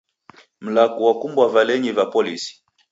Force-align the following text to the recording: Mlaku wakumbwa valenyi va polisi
Mlaku 0.63 0.99
wakumbwa 1.07 1.45
valenyi 1.53 1.91
va 1.97 2.05
polisi 2.13 2.51